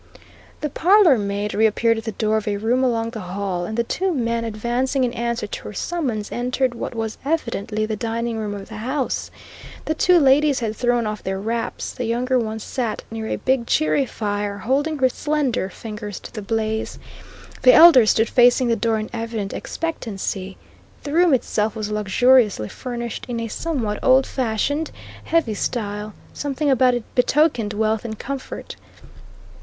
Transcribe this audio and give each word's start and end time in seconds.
The 0.61 0.69
parlour 0.71 1.19
maid 1.19 1.53
reappeared 1.53 1.99
at 1.99 2.05
the 2.05 2.11
door 2.13 2.35
of 2.37 2.47
a 2.47 2.57
room 2.57 2.83
along 2.83 3.11
the 3.11 3.19
hall; 3.19 3.65
and 3.65 3.77
the 3.77 3.83
two 3.83 4.11
men, 4.11 4.43
advancing 4.43 5.03
in 5.03 5.13
answer 5.13 5.45
to 5.45 5.63
her 5.65 5.73
summons, 5.73 6.31
entered 6.31 6.73
what 6.73 6.95
was 6.95 7.19
evidently 7.23 7.85
the 7.85 7.95
dining 7.95 8.39
room 8.39 8.55
of 8.55 8.67
the 8.67 8.77
house. 8.77 9.29
The 9.85 9.93
two 9.93 10.17
ladies 10.19 10.59
had 10.59 10.75
thrown 10.75 11.05
off 11.05 11.21
their 11.21 11.39
wraps; 11.39 11.91
the 11.93 12.05
younger 12.05 12.39
one 12.39 12.57
sat 12.57 13.03
near 13.11 13.27
a 13.27 13.35
big, 13.35 13.67
cheery 13.67 14.07
fire, 14.07 14.57
holding 14.57 14.97
her 14.97 15.07
slender 15.07 15.69
fingers 15.69 16.19
to 16.21 16.33
the 16.33 16.41
blaze; 16.41 16.97
the 17.61 17.73
elder 17.75 18.07
stood 18.07 18.27
facing 18.27 18.69
the 18.69 18.75
door 18.75 18.97
in 18.97 19.07
evident 19.13 19.53
expectancy. 19.53 20.57
The 21.03 21.13
room 21.13 21.31
itself 21.31 21.75
was 21.75 21.91
luxuriously 21.91 22.69
furnished 22.69 23.27
in 23.29 23.39
a 23.39 23.47
somewhat 23.47 23.99
old 24.01 24.25
fashioned, 24.25 24.89
heavy 25.25 25.53
style; 25.53 26.13
everything 26.35 26.71
about 26.71 26.95
it 26.95 27.03
betokened 27.13 27.73
wealth 27.73 28.03
and 28.03 28.17
comfort. 28.17 28.75